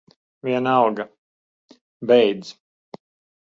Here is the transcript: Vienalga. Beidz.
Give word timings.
Vienalga. 0.47 1.05
Beidz. 2.01 2.57